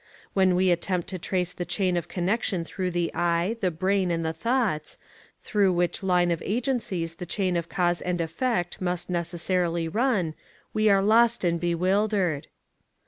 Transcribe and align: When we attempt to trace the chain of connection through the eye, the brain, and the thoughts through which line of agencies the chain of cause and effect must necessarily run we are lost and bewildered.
When 0.33 0.55
we 0.55 0.71
attempt 0.71 1.09
to 1.09 1.19
trace 1.19 1.53
the 1.53 1.63
chain 1.63 1.95
of 1.95 2.07
connection 2.07 2.63
through 2.65 2.89
the 2.89 3.11
eye, 3.13 3.57
the 3.61 3.69
brain, 3.69 4.09
and 4.09 4.25
the 4.25 4.33
thoughts 4.33 4.97
through 5.43 5.73
which 5.73 6.01
line 6.01 6.31
of 6.31 6.41
agencies 6.43 7.17
the 7.17 7.27
chain 7.27 7.55
of 7.55 7.69
cause 7.69 8.01
and 8.01 8.19
effect 8.19 8.81
must 8.81 9.11
necessarily 9.11 9.87
run 9.87 10.33
we 10.73 10.89
are 10.89 11.03
lost 11.03 11.43
and 11.43 11.59
bewildered. 11.59 12.47